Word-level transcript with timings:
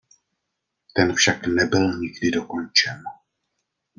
Ten 0.93 1.13
však 1.13 1.47
nebyl 1.47 1.99
nikdy 1.99 2.31
dokončen. 2.31 3.03